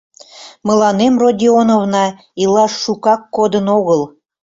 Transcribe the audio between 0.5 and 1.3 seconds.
—Мыланем,